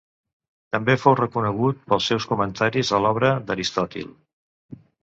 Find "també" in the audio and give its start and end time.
0.75-0.95